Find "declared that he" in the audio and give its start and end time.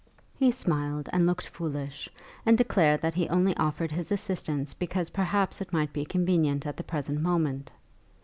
2.57-3.29